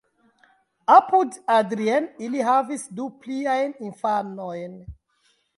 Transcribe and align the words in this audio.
Apud 0.93 1.37
Adrien 1.57 2.09
ili 2.29 2.43
havis 2.49 2.89
du 3.01 3.07
pliajn 3.27 3.79
infanojn. 3.91 4.77